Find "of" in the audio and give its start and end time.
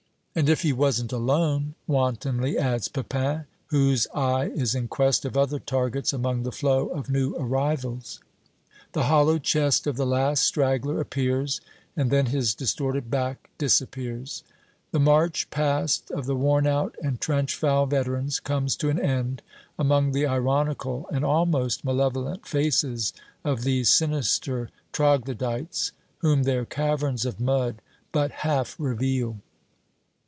5.25-5.35, 6.87-7.09, 9.87-9.97, 16.11-16.27, 23.43-23.63, 27.25-27.41